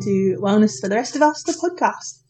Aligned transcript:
to 0.00 0.38
Wellness 0.40 0.80
for 0.80 0.88
the 0.88 0.94
Rest 0.94 1.14
of 1.14 1.20
Us, 1.20 1.42
the 1.42 1.52
podcast. 1.52 2.22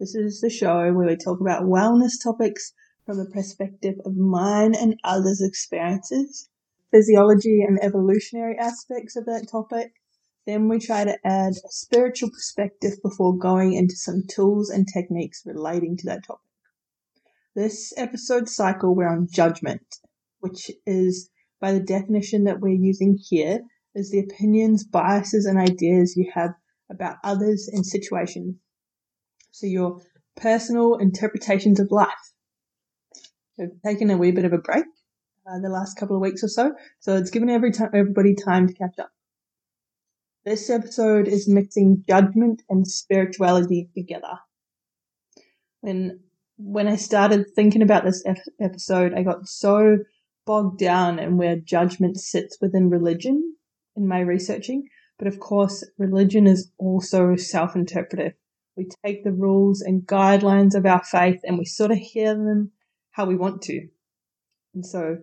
This 0.00 0.16
is 0.16 0.40
the 0.40 0.50
show 0.50 0.92
where 0.92 1.06
we 1.06 1.16
talk 1.16 1.40
about 1.40 1.62
wellness 1.62 2.20
topics 2.20 2.72
from 3.06 3.18
the 3.18 3.30
perspective 3.30 3.94
of 4.04 4.16
mine 4.16 4.74
and 4.74 4.98
others' 5.04 5.40
experiences, 5.40 6.48
physiology 6.90 7.62
and 7.62 7.78
evolutionary 7.80 8.58
aspects 8.58 9.14
of 9.14 9.26
that 9.26 9.46
topic. 9.48 9.92
Then 10.44 10.68
we 10.68 10.80
try 10.80 11.04
to 11.04 11.16
add 11.24 11.52
a 11.52 11.70
spiritual 11.70 12.30
perspective 12.30 12.94
before 13.00 13.38
going 13.38 13.74
into 13.74 13.94
some 13.94 14.24
tools 14.28 14.68
and 14.68 14.84
techniques 14.92 15.44
relating 15.46 15.96
to 15.98 16.06
that 16.06 16.24
topic. 16.26 16.50
This 17.54 17.92
episode 17.96 18.48
cycle, 18.48 18.92
we're 18.92 19.06
on 19.06 19.28
judgment, 19.30 19.86
which 20.40 20.68
is, 20.84 21.30
by 21.60 21.70
the 21.70 21.80
definition 21.80 22.42
that 22.44 22.58
we're 22.58 22.74
using 22.74 23.16
here, 23.28 23.60
is 23.94 24.10
the 24.10 24.18
opinions, 24.18 24.82
biases, 24.82 25.46
and 25.46 25.58
ideas 25.60 26.16
you 26.16 26.28
have 26.34 26.54
about 26.90 27.16
others 27.24 27.68
and 27.72 27.84
situations. 27.86 28.56
So 29.52 29.66
your 29.66 30.00
personal 30.36 30.96
interpretations 30.96 31.80
of 31.80 31.90
life. 31.90 32.08
We've 33.56 33.80
taken 33.84 34.10
a 34.10 34.16
wee 34.16 34.32
bit 34.32 34.44
of 34.44 34.52
a 34.52 34.58
break 34.58 34.84
uh, 35.46 35.60
the 35.60 35.68
last 35.68 35.96
couple 35.98 36.16
of 36.16 36.22
weeks 36.22 36.42
or 36.42 36.48
so, 36.48 36.72
so 36.98 37.16
it's 37.16 37.30
given 37.30 37.50
every 37.50 37.70
time 37.70 37.90
everybody 37.94 38.34
time 38.34 38.66
to 38.66 38.74
catch 38.74 38.98
up. 38.98 39.10
This 40.44 40.68
episode 40.68 41.28
is 41.28 41.48
mixing 41.48 42.04
judgment 42.06 42.62
and 42.68 42.86
spirituality 42.86 43.88
together. 43.94 44.40
When 45.80 46.20
when 46.56 46.86
I 46.86 46.96
started 46.96 47.46
thinking 47.54 47.82
about 47.82 48.04
this 48.04 48.24
episode, 48.60 49.14
I 49.14 49.22
got 49.22 49.48
so 49.48 49.98
bogged 50.46 50.78
down 50.78 51.18
in 51.18 51.36
where 51.36 51.56
judgment 51.56 52.18
sits 52.18 52.58
within 52.60 52.90
religion 52.90 53.56
in 53.96 54.06
my 54.06 54.20
researching. 54.20 54.88
But 55.18 55.28
of 55.28 55.38
course, 55.38 55.84
religion 55.98 56.46
is 56.46 56.70
also 56.78 57.36
self-interpretive. 57.36 58.32
We 58.76 58.88
take 59.04 59.22
the 59.22 59.32
rules 59.32 59.80
and 59.80 60.02
guidelines 60.02 60.74
of 60.74 60.84
our 60.86 61.02
faith 61.04 61.40
and 61.44 61.58
we 61.58 61.64
sort 61.64 61.92
of 61.92 61.98
hear 61.98 62.34
them 62.34 62.72
how 63.12 63.24
we 63.26 63.36
want 63.36 63.62
to. 63.62 63.86
And 64.74 64.84
so 64.84 65.18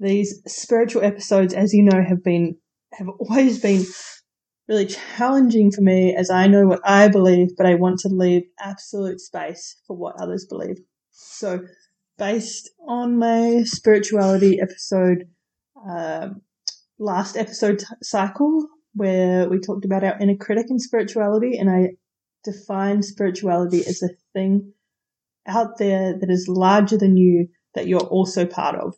these 0.00 0.40
spiritual 0.46 1.02
episodes, 1.02 1.52
as 1.52 1.74
you 1.74 1.82
know, 1.82 2.02
have 2.02 2.24
been, 2.24 2.56
have 2.94 3.08
always 3.08 3.60
been 3.60 3.84
really 4.68 4.86
challenging 4.86 5.70
for 5.70 5.82
me 5.82 6.14
as 6.14 6.30
I 6.30 6.46
know 6.46 6.66
what 6.66 6.80
I 6.84 7.08
believe, 7.08 7.56
but 7.56 7.66
I 7.66 7.74
want 7.74 7.98
to 8.00 8.08
leave 8.08 8.44
absolute 8.60 9.20
space 9.20 9.80
for 9.86 9.96
what 9.96 10.20
others 10.20 10.46
believe. 10.48 10.78
So 11.10 11.60
based 12.16 12.70
on 12.86 13.18
my 13.18 13.62
spirituality 13.64 14.60
episode, 14.60 15.28
um, 15.88 16.42
last 16.98 17.36
episode 17.36 17.82
cycle 18.02 18.66
where 18.98 19.48
we 19.48 19.58
talked 19.58 19.84
about 19.84 20.04
our 20.04 20.18
inner 20.18 20.36
critic 20.36 20.66
and 20.68 20.80
spirituality, 20.80 21.56
and 21.56 21.70
I 21.70 21.90
defined 22.44 23.04
spirituality 23.04 23.84
as 23.86 24.02
a 24.02 24.10
thing 24.32 24.72
out 25.46 25.78
there 25.78 26.18
that 26.18 26.30
is 26.30 26.48
larger 26.48 26.98
than 26.98 27.16
you 27.16 27.48
that 27.74 27.86
you're 27.86 28.00
also 28.00 28.44
part 28.44 28.74
of. 28.76 28.94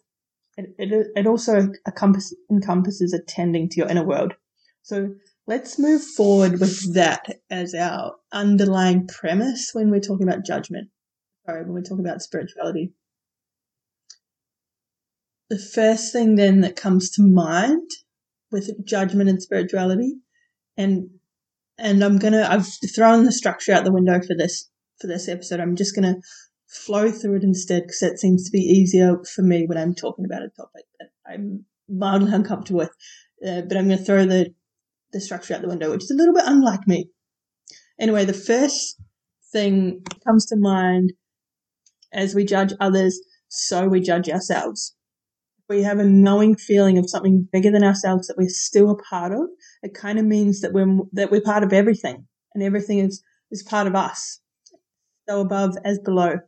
It, 0.57 0.75
it, 0.79 1.07
it 1.15 1.27
also 1.27 1.69
encompass, 1.87 2.35
encompasses 2.51 3.13
attending 3.13 3.69
to 3.71 3.77
your 3.79 3.89
inner 3.89 4.05
world. 4.05 4.35
So 4.83 5.15
let's 5.47 5.79
move 5.79 6.03
forward 6.03 6.61
with 6.61 6.95
that 6.95 7.27
as 7.51 7.75
our 7.75 8.17
underlying 8.33 9.07
premise 9.07 9.71
when 9.73 9.91
we're 9.91 10.01
talking 10.01 10.27
about 10.27 10.45
judgment. 10.45 10.89
Sorry, 11.47 11.63
when 11.63 11.73
we're 11.73 11.83
talking 11.83 12.05
about 12.05 12.23
spirituality 12.23 12.93
the 15.51 15.59
first 15.59 16.13
thing 16.13 16.37
then 16.37 16.61
that 16.61 16.77
comes 16.77 17.11
to 17.11 17.23
mind 17.23 17.91
with 18.51 18.85
judgment 18.85 19.31
and 19.31 19.43
spirituality 19.43 20.15
and 20.77 21.11
and 21.79 22.03
I'm 22.05 22.19
gonna 22.19 22.47
I've 22.49 22.67
thrown 22.95 23.25
the 23.25 23.33
structure 23.33 23.73
out 23.73 23.85
the 23.85 23.93
window 23.93 24.21
for 24.21 24.35
this 24.37 24.69
for 25.01 25.07
this 25.07 25.29
episode. 25.29 25.61
I'm 25.61 25.77
just 25.77 25.95
gonna 25.95 26.17
flow 26.67 27.11
through 27.11 27.37
it 27.37 27.43
instead 27.43 27.83
because 27.83 28.01
that 28.01 28.19
seems 28.19 28.45
to 28.45 28.53
be 28.53 28.61
easier 28.61 29.17
for 29.35 29.43
me 29.43 29.67
when 29.67 29.79
I'm 29.79 29.95
talking 29.95 30.25
about 30.25 30.43
a 30.43 30.49
topic 30.49 30.85
that 30.99 31.11
I'm 31.27 31.65
mildly 31.89 32.33
uncomfortable 32.35 32.81
with. 32.81 32.97
Uh, 33.47 33.63
but 33.63 33.77
I'm 33.77 33.89
gonna 33.89 33.99
throw 33.99 34.27
the 34.27 34.55
the 35.13 35.21
structure 35.21 35.55
out 35.55 35.63
the 35.63 35.69
window, 35.69 35.91
which 35.91 36.05
is 36.05 36.11
a 36.11 36.15
little 36.15 36.35
bit 36.35 36.45
unlike 36.47 36.87
me. 36.87 37.11
Anyway, 37.99 38.25
the 38.25 38.33
first 38.33 39.01
thing 39.53 40.03
comes 40.25 40.47
to 40.47 40.57
mind 40.57 41.13
as 42.13 42.35
we 42.35 42.45
judge 42.45 42.73
others, 42.81 43.21
so 43.49 43.89
we 43.89 44.01
judge 44.01 44.29
ourselves 44.29 44.95
we 45.71 45.85
have 45.85 46.01
a 46.01 46.05
knowing 46.05 46.57
feeling 46.57 46.99
of 46.99 47.09
something 47.09 47.49
bigger 47.53 47.71
than 47.71 47.85
ourselves 47.85 48.27
that 48.27 48.37
we're 48.37 48.49
still 48.49 48.91
a 48.91 48.97
part 48.97 49.33
of, 49.33 49.49
it 49.85 49.95
kind 49.95 50.19
of 50.19 50.25
means 50.25 50.61
that 50.61 50.73
we're 50.73 50.99
that 51.13 51.31
we're 51.31 51.41
part 51.41 51.63
of 51.63 51.73
everything, 51.73 52.27
and 52.53 52.63
everything 52.63 52.99
is 52.99 53.23
is 53.53 53.63
part 53.63 53.87
of 53.87 53.95
us. 53.95 54.41
So 55.29 55.41
above 55.41 55.77
as 55.85 56.01
below, 56.01 56.41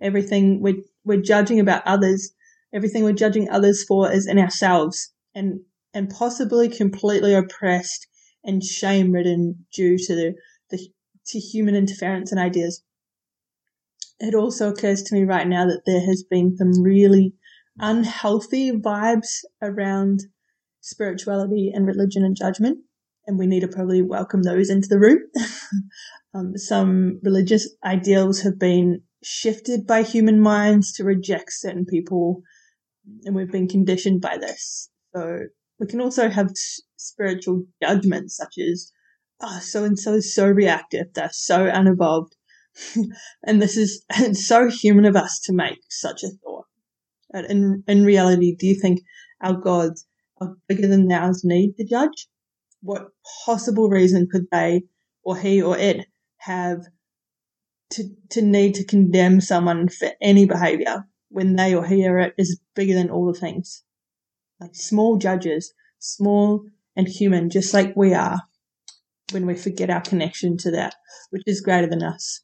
everything 0.00 0.62
we're 0.62 0.82
we're 1.04 1.20
judging 1.20 1.58
about 1.58 1.82
others, 1.84 2.32
everything 2.72 3.02
we're 3.02 3.12
judging 3.12 3.50
others 3.50 3.84
for 3.84 4.10
is 4.10 4.28
in 4.28 4.38
ourselves, 4.38 5.12
and 5.34 5.60
and 5.92 6.08
possibly 6.08 6.68
completely 6.68 7.34
oppressed 7.34 8.06
and 8.44 8.62
shame 8.62 9.10
ridden 9.10 9.66
due 9.74 9.98
to 9.98 10.14
the, 10.14 10.34
the 10.70 10.78
to 11.26 11.40
human 11.40 11.74
interference 11.74 12.30
and 12.30 12.40
ideas. 12.40 12.84
It 14.20 14.36
also 14.36 14.70
occurs 14.70 15.02
to 15.02 15.14
me 15.16 15.24
right 15.24 15.46
now 15.46 15.66
that 15.66 15.82
there 15.86 16.00
has 16.00 16.22
been 16.22 16.56
some 16.56 16.82
really 16.82 17.34
unhealthy 17.80 18.72
vibes 18.72 19.44
around 19.62 20.20
spirituality 20.80 21.70
and 21.74 21.86
religion 21.86 22.24
and 22.24 22.36
judgment. 22.36 22.78
And 23.26 23.38
we 23.38 23.46
need 23.46 23.60
to 23.60 23.68
probably 23.68 24.02
welcome 24.02 24.42
those 24.42 24.70
into 24.70 24.88
the 24.88 24.98
room. 24.98 25.18
um, 26.34 26.56
some 26.56 27.20
religious 27.22 27.68
ideals 27.84 28.40
have 28.40 28.58
been 28.58 29.02
shifted 29.22 29.86
by 29.86 30.02
human 30.02 30.40
minds 30.40 30.92
to 30.94 31.04
reject 31.04 31.52
certain 31.52 31.84
people, 31.84 32.42
and 33.24 33.34
we've 33.34 33.52
been 33.52 33.68
conditioned 33.68 34.22
by 34.22 34.38
this. 34.38 34.88
So 35.14 35.40
we 35.78 35.86
can 35.86 36.00
also 36.00 36.30
have 36.30 36.52
spiritual 36.96 37.64
judgments 37.82 38.36
such 38.36 38.54
as, 38.58 38.92
oh, 39.42 39.58
so 39.60 39.84
and 39.84 39.98
so 39.98 40.14
is 40.14 40.34
so 40.34 40.46
reactive, 40.48 41.08
they're 41.14 41.30
so 41.32 41.66
unevolved. 41.66 42.34
and 43.44 43.60
this 43.60 43.76
is 43.76 44.04
so 44.46 44.70
human 44.70 45.04
of 45.04 45.16
us 45.16 45.40
to 45.44 45.52
make 45.52 45.80
such 45.90 46.22
a 46.22 46.30
thought 46.42 46.67
in 47.34 47.84
in 47.86 48.04
reality, 48.04 48.56
do 48.56 48.66
you 48.66 48.80
think 48.80 49.00
our 49.42 49.54
gods 49.54 50.06
are 50.40 50.56
bigger 50.68 50.86
than 50.88 51.10
ours 51.12 51.42
need 51.44 51.76
to 51.76 51.84
judge? 51.84 52.28
What 52.82 53.08
possible 53.44 53.88
reason 53.88 54.28
could 54.30 54.46
they 54.50 54.82
or 55.22 55.36
he 55.36 55.60
or 55.60 55.76
it 55.76 56.06
have 56.38 56.80
to 57.90 58.04
to 58.30 58.42
need 58.42 58.74
to 58.76 58.84
condemn 58.84 59.40
someone 59.40 59.88
for 59.88 60.10
any 60.20 60.46
behavior 60.46 61.06
when 61.30 61.56
they 61.56 61.74
or 61.74 61.84
he 61.84 62.06
or 62.06 62.18
it 62.18 62.34
is 62.38 62.60
bigger 62.74 62.94
than 62.94 63.10
all 63.10 63.30
the 63.30 63.38
things? 63.38 63.82
Like 64.60 64.74
small 64.74 65.18
judges, 65.18 65.72
small 65.98 66.64
and 66.96 67.06
human, 67.06 67.50
just 67.50 67.74
like 67.74 67.94
we 67.96 68.14
are 68.14 68.42
when 69.32 69.46
we 69.46 69.54
forget 69.54 69.90
our 69.90 70.00
connection 70.00 70.56
to 70.58 70.70
that, 70.70 70.94
which 71.30 71.42
is 71.46 71.60
greater 71.60 71.86
than 71.86 72.02
us. 72.02 72.40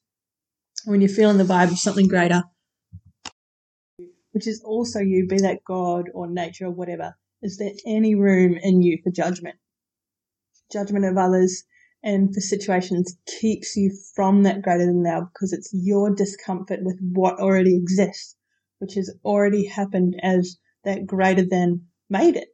When 0.84 1.00
you're 1.00 1.08
feeling 1.08 1.38
the 1.38 1.44
vibe 1.44 1.72
of 1.72 1.78
something 1.78 2.08
greater, 2.08 2.44
which 4.34 4.48
is 4.48 4.60
also 4.64 4.98
you, 4.98 5.26
be 5.28 5.38
that 5.38 5.62
God 5.64 6.10
or 6.12 6.26
nature 6.26 6.66
or 6.66 6.72
whatever, 6.72 7.16
is 7.40 7.56
there 7.56 7.70
any 7.86 8.16
room 8.16 8.58
in 8.60 8.82
you 8.82 8.98
for 9.04 9.10
judgment? 9.10 9.54
Judgment 10.72 11.04
of 11.04 11.16
others 11.16 11.62
and 12.02 12.34
for 12.34 12.40
situations 12.40 13.16
keeps 13.40 13.76
you 13.76 13.96
from 14.16 14.42
that 14.42 14.60
greater 14.60 14.86
than 14.86 15.04
thou 15.04 15.20
because 15.32 15.52
it's 15.52 15.70
your 15.72 16.12
discomfort 16.12 16.80
with 16.82 16.98
what 17.00 17.38
already 17.38 17.76
exists, 17.76 18.34
which 18.80 18.94
has 18.94 19.14
already 19.24 19.66
happened 19.66 20.16
as 20.20 20.56
that 20.82 21.06
greater 21.06 21.44
than 21.48 21.82
made 22.10 22.34
it. 22.34 22.48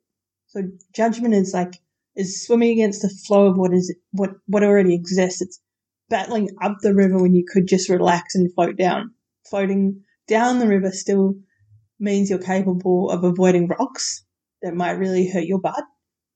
So 0.49 0.61
judgment 0.95 1.33
is 1.33 1.55
like, 1.55 1.81
is 2.15 2.45
swimming 2.45 2.73
against 2.73 3.01
the 3.01 3.09
flow 3.27 3.47
of 3.47 3.57
what 3.57 3.73
is, 3.73 3.95
what, 4.11 4.33
what 4.47 4.63
already 4.63 4.95
exists. 4.95 5.41
It's 5.41 5.61
battling 6.11 6.51
up 6.63 6.77
the 6.83 6.95
river 6.95 7.23
when 7.23 7.35
you 7.35 7.47
could 7.51 7.67
just 7.67 7.89
relax 7.89 8.35
and 8.35 8.53
float 8.53 8.77
down. 8.77 9.15
Floating 9.49 10.03
down 10.29 10.59
the 10.59 10.69
river 10.69 10.93
still 10.93 11.37
means 12.01 12.31
you're 12.31 12.39
capable 12.39 13.11
of 13.11 13.25
avoiding 13.25 13.69
rocks 13.69 14.25
that 14.63 14.75
might 14.75 14.93
really 14.93 15.29
hurt 15.29 15.45
your 15.45 15.61
butt. 15.61 15.85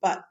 But 0.00 0.22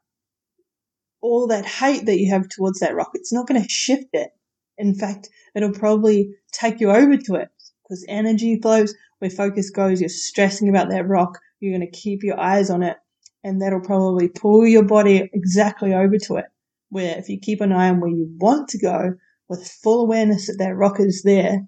all 1.21 1.47
that 1.47 1.65
hate 1.65 2.05
that 2.05 2.19
you 2.19 2.29
have 2.31 2.49
towards 2.49 2.79
that 2.79 2.95
rock, 2.95 3.11
it's 3.13 3.33
not 3.33 3.47
going 3.47 3.61
to 3.61 3.69
shift 3.69 4.09
it. 4.13 4.29
In 4.77 4.95
fact, 4.95 5.29
it'll 5.55 5.71
probably 5.71 6.29
take 6.51 6.79
you 6.79 6.91
over 6.91 7.17
to 7.17 7.35
it 7.35 7.49
because 7.83 8.05
energy 8.07 8.59
flows 8.61 8.93
where 9.19 9.29
focus 9.29 9.69
goes. 9.69 9.99
You're 9.99 10.09
stressing 10.09 10.69
about 10.69 10.89
that 10.89 11.07
rock. 11.07 11.39
You're 11.59 11.77
going 11.77 11.89
to 11.89 11.97
keep 11.97 12.23
your 12.23 12.39
eyes 12.39 12.69
on 12.69 12.83
it 12.83 12.97
and 13.43 13.61
that'll 13.61 13.81
probably 13.81 14.29
pull 14.29 14.65
your 14.65 14.83
body 14.83 15.29
exactly 15.33 15.93
over 15.93 16.17
to 16.17 16.37
it. 16.37 16.45
Where 16.89 17.17
if 17.17 17.29
you 17.29 17.39
keep 17.39 17.61
an 17.61 17.71
eye 17.71 17.89
on 17.89 17.99
where 17.99 18.09
you 18.09 18.27
want 18.39 18.69
to 18.69 18.77
go 18.79 19.15
with 19.49 19.67
full 19.67 20.01
awareness 20.01 20.47
that 20.47 20.57
that 20.59 20.75
rock 20.75 20.99
is 20.99 21.23
there, 21.23 21.67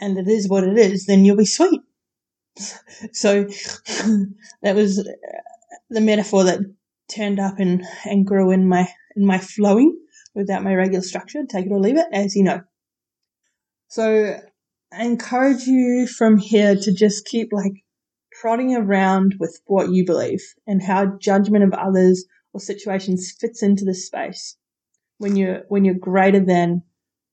and 0.00 0.18
it 0.18 0.28
is 0.28 0.48
what 0.48 0.64
it 0.64 0.78
is, 0.78 1.06
then 1.06 1.24
you'll 1.24 1.36
be 1.36 1.44
sweet. 1.44 1.82
so 3.12 3.44
that 4.62 4.74
was 4.74 4.98
uh, 4.98 5.12
the 5.90 6.00
metaphor 6.00 6.44
that 6.44 6.60
turned 7.14 7.38
up 7.38 7.58
and, 7.58 7.84
and 8.04 8.26
grew 8.26 8.50
in 8.50 8.66
my 8.66 8.88
in 9.16 9.26
my 9.26 9.38
flowing 9.38 9.96
without 10.34 10.62
my 10.62 10.74
regular 10.74 11.02
structure. 11.02 11.44
Take 11.48 11.66
it 11.66 11.72
or 11.72 11.80
leave 11.80 11.98
it, 11.98 12.06
as 12.12 12.34
you 12.34 12.44
know. 12.44 12.62
So 13.88 14.36
I 14.92 15.04
encourage 15.04 15.66
you 15.66 16.06
from 16.06 16.38
here 16.38 16.76
to 16.76 16.92
just 16.92 17.26
keep 17.26 17.52
like 17.52 17.84
prodding 18.40 18.74
around 18.74 19.34
with 19.38 19.60
what 19.66 19.90
you 19.90 20.04
believe 20.04 20.42
and 20.66 20.82
how 20.82 21.18
judgment 21.18 21.64
of 21.64 21.72
others 21.72 22.24
or 22.52 22.60
situations 22.60 23.34
fits 23.38 23.62
into 23.62 23.84
this 23.84 24.06
space. 24.06 24.56
When 25.18 25.36
you're 25.36 25.62
when 25.68 25.84
you're 25.84 25.94
greater 25.94 26.40
than, 26.40 26.82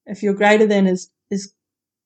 if 0.05 0.21
you're 0.21 0.33
greater 0.33 0.67
than 0.67 0.87
is 0.87 1.09
is 1.29 1.53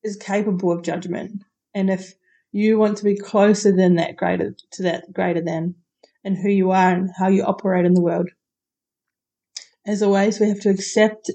is 0.03 0.15
capable 0.15 0.71
of 0.71 0.83
judgment, 0.83 1.43
and 1.73 1.89
if 1.89 2.13
you 2.51 2.77
want 2.77 2.97
to 2.97 3.03
be 3.03 3.15
closer 3.15 3.75
than 3.75 3.95
that 3.95 4.17
greater 4.17 4.55
to 4.73 4.83
that 4.83 5.13
greater 5.13 5.41
than, 5.41 5.75
and 6.23 6.37
who 6.37 6.49
you 6.49 6.71
are 6.71 6.91
and 6.91 7.09
how 7.17 7.27
you 7.27 7.43
operate 7.43 7.85
in 7.85 7.93
the 7.93 8.01
world. 8.01 8.29
As 9.85 10.03
always, 10.03 10.39
we 10.39 10.49
have 10.49 10.59
to 10.61 10.69
accept 10.69 11.31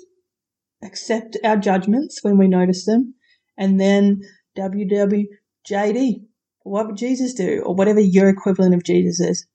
accept 0.83 1.37
our 1.43 1.57
judgments 1.57 2.21
when 2.23 2.39
we 2.39 2.49
notice 2.49 2.85
them, 2.85 3.15
and 3.57 3.81
then 3.81 4.23
WWJD. 4.57 6.25
What 6.63 6.87
would 6.87 6.97
Jesus 6.97 7.33
do? 7.35 7.63
Or 7.65 7.75
whatever 7.75 8.01
your 8.01 8.29
equivalent 8.29 8.75
of 8.75 8.85
Jesus 8.85 9.21
is. 9.21 9.47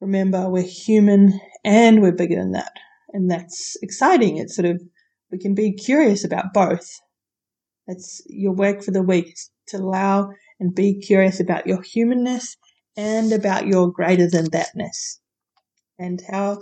Remember, 0.00 0.48
we're 0.48 0.62
human 0.62 1.38
and 1.64 2.00
we're 2.00 2.12
bigger 2.12 2.36
than 2.36 2.52
that. 2.52 2.72
And 3.12 3.30
that's 3.30 3.76
exciting. 3.82 4.38
It's 4.38 4.56
sort 4.56 4.66
of, 4.66 4.82
we 5.30 5.38
can 5.38 5.54
be 5.54 5.72
curious 5.72 6.24
about 6.24 6.52
both. 6.52 6.88
It's 7.90 8.22
your 8.26 8.52
work 8.52 8.84
for 8.84 8.92
the 8.92 9.02
week 9.02 9.36
to 9.68 9.78
allow 9.78 10.30
and 10.60 10.74
be 10.74 11.00
curious 11.00 11.40
about 11.40 11.66
your 11.66 11.82
humanness 11.82 12.56
and 12.96 13.32
about 13.32 13.66
your 13.66 13.90
greater 13.90 14.28
than 14.30 14.46
thatness 14.46 15.18
and 15.98 16.22
how 16.30 16.60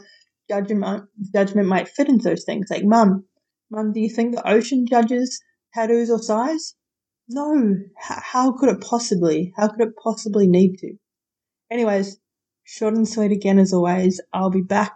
judgment, 0.48 1.04
judgment 1.34 1.68
might 1.68 1.88
fit 1.88 2.08
into 2.08 2.24
those 2.24 2.44
things. 2.44 2.68
Like, 2.70 2.84
mum, 2.84 3.24
mum, 3.70 3.92
do 3.92 4.00
you 4.00 4.08
think 4.08 4.34
the 4.34 4.48
ocean 4.48 4.86
judges 4.88 5.40
tattoos 5.74 6.10
or 6.10 6.18
size? 6.18 6.74
No. 7.28 7.74
H- 8.10 8.22
how 8.32 8.52
could 8.52 8.70
it 8.70 8.80
possibly? 8.80 9.52
How 9.54 9.68
could 9.68 9.86
it 9.86 9.96
possibly 10.02 10.48
need 10.48 10.78
to? 10.78 10.94
Anyways, 11.70 12.18
short 12.64 12.94
and 12.94 13.06
sweet 13.06 13.32
again 13.32 13.58
as 13.58 13.74
always. 13.74 14.18
I'll 14.32 14.50
be 14.50 14.62
back 14.62 14.94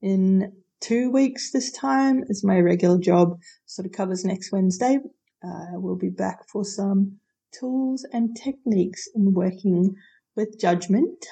in 0.00 0.52
two 0.80 1.10
weeks 1.10 1.52
this 1.52 1.70
time 1.70 2.24
as 2.30 2.42
my 2.42 2.58
regular 2.60 2.98
job 2.98 3.38
sort 3.66 3.84
of 3.84 3.92
covers 3.92 4.24
next 4.24 4.52
Wednesday. 4.52 4.98
Uh, 5.44 5.72
we'll 5.74 5.96
be 5.96 6.10
back 6.10 6.48
for 6.48 6.64
some 6.64 7.18
tools 7.58 8.06
and 8.12 8.36
techniques 8.36 9.08
in 9.14 9.32
working 9.32 9.94
with 10.36 10.58
judgment. 10.60 11.24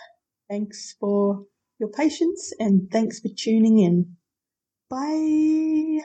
Thanks 0.49 0.95
for 1.01 1.45
your 1.79 1.91
patience 1.91 2.53
and 2.59 2.91
thanks 2.91 3.21
for 3.21 3.29
tuning 3.37 3.79
in. 3.79 4.17
Bye. 4.89 6.05